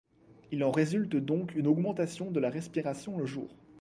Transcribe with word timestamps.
Il 0.51 0.63
en 0.63 0.71
résulte 0.71 1.15
donc 1.15 1.53
une 1.53 1.67
augmentation 1.67 2.31
de 2.31 2.39
la 2.39 2.49
respiration 2.49 3.19
le 3.19 3.27
jour. 3.27 3.55